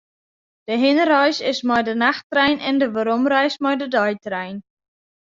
De 0.67 0.75
hinnereis 0.83 1.37
is 1.51 1.59
mei 1.67 1.81
de 1.87 1.95
nachttrein 2.05 2.59
en 2.69 2.75
de 2.81 2.87
weromreis 2.95 3.55
mei 3.63 3.75
de 3.81 3.87
deitrein. 3.95 4.57